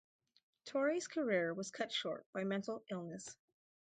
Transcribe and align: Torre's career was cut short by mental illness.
Torre's 0.65 1.07
career 1.07 1.53
was 1.53 1.69
cut 1.69 1.91
short 1.91 2.25
by 2.33 2.43
mental 2.43 2.83
illness. 2.89 3.37